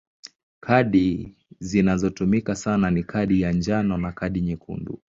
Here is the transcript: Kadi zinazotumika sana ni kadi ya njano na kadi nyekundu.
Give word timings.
Kadi 0.59 1.35
zinazotumika 1.59 2.55
sana 2.55 2.91
ni 2.91 3.03
kadi 3.03 3.41
ya 3.41 3.51
njano 3.51 3.97
na 3.97 4.11
kadi 4.11 4.41
nyekundu. 4.41 4.99